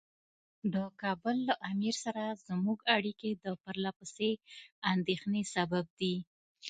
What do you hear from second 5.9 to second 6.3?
دي.